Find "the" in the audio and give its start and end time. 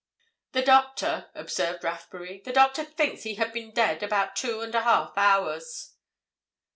0.53-0.63, 2.43-2.51